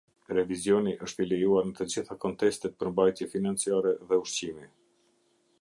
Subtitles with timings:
[0.35, 4.71] Revizioni është i lejuar në të gjitha kontestet për mbajtje financiare dhe ushqimi.